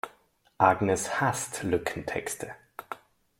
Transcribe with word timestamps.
Agnes 0.59 1.21
hasst 1.21 1.61
Lückentexte. 1.63 2.55